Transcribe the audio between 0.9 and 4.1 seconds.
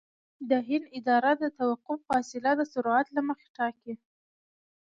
اداره د توقف فاصله د سرعت له مخې ټاکي